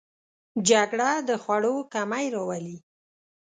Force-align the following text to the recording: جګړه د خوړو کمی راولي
جګړه 0.69 1.09
د 1.27 1.29
خوړو 1.43 1.75
کمی 1.93 2.25
راولي 2.35 2.77